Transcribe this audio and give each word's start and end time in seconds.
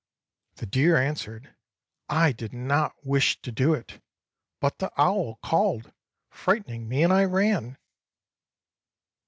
The 0.55 0.65
deer 0.65 0.97
answered:" 0.97 1.55
I 2.23 2.31
did 2.31 2.53
not 2.53 2.95
wish 3.05 3.39
to 3.43 3.51
do 3.51 3.75
it, 3.75 4.01
but 4.59 4.79
the 4.79 4.91
owl 4.99 5.37
called, 5.43 5.93
frightening 6.31 6.87
me. 6.89 7.03
and 7.03 7.13
I 7.13 7.25
ran." 7.25 7.77